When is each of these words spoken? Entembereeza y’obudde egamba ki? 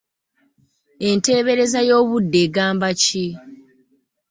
Entembereeza 1.09 1.79
y’obudde 1.87 2.37
egamba 2.45 2.87
ki? 3.01 3.25